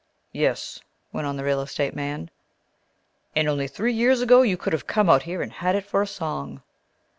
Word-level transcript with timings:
"Yes," 0.31 0.79
went 1.13 1.27
on 1.27 1.37
the 1.37 1.43
real 1.43 1.61
estate 1.61 1.93
man, 1.95 2.31
"and 3.35 3.47
only 3.47 3.67
three 3.67 3.93
years 3.93 4.19
ago 4.19 4.41
you 4.41 4.57
could 4.57 4.73
have 4.73 4.87
come 4.87 5.11
out 5.11 5.21
here 5.29 5.43
and 5.43 5.51
had 5.51 5.75
it 5.75 5.85
for 5.85 6.01
a 6.01 6.07
song!" 6.07 6.63